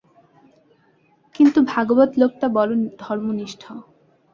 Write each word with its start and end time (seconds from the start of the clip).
কিন্তু 1.35 1.59
ভাগবত 1.73 2.09
লোকটা 2.21 2.47
বড় 2.49 2.71
ধর্মনিষ্ঠ। 2.99 3.63